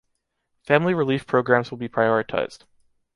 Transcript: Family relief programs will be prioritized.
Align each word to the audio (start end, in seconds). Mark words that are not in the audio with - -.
Family 0.65 0.95
relief 0.95 1.27
programs 1.27 1.69
will 1.69 1.77
be 1.77 1.87
prioritized. 1.87 2.63